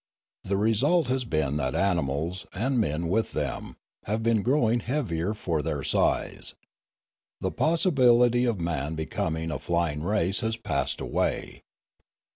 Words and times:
The 0.43 0.57
result 0.57 1.05
has 1.09 1.25
been 1.25 1.57
that 1.57 1.75
animals, 1.75 2.47
and 2.55 2.79
men 2.79 3.07
with 3.07 3.33
them, 3.33 3.75
have 4.05 4.23
been 4.23 4.41
growing 4.41 4.79
heavier 4.79 5.35
for 5.35 5.61
their 5.61 5.83
size. 5.83 6.55
The 7.39 7.51
possibility 7.51 8.45
of 8.45 8.59
man 8.59 8.95
becom 8.97 9.39
ing 9.39 9.51
a 9.51 9.59
flying 9.59 10.01
race 10.01 10.39
has 10.39 10.57
passed 10.57 11.01
away. 11.01 11.61